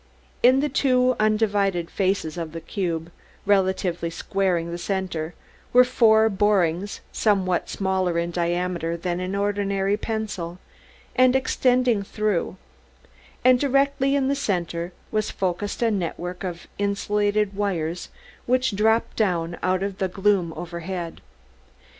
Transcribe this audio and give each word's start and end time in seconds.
In 0.41 0.61
the 0.61 0.67
two 0.67 1.15
undivided 1.19 1.91
faces 1.91 2.35
of 2.35 2.53
the 2.53 2.59
cube, 2.59 3.11
relatively 3.45 4.09
squaring 4.09 4.71
the 4.71 4.79
center, 4.79 5.35
were 5.73 5.83
four 5.83 6.27
borings 6.27 7.01
somewhat 7.11 7.69
smaller 7.69 8.17
in 8.17 8.31
diameter 8.31 8.97
than 8.97 9.19
an 9.19 9.35
ordinary 9.35 9.97
pencil, 9.97 10.57
and 11.15 11.35
extending 11.35 12.01
through; 12.01 12.57
and 13.45 13.59
directly 13.59 14.15
in 14.15 14.27
the 14.27 14.33
center 14.33 14.91
was 15.11 15.29
focused 15.29 15.83
a 15.83 15.91
network 15.91 16.43
of 16.43 16.65
insulated 16.79 17.55
wires 17.55 18.09
which 18.47 18.75
dropped 18.75 19.15
down 19.17 19.55
out 19.61 19.83
of 19.83 19.99
the 19.99 20.07
gloom 20.07 20.51
overhead. 20.57 21.21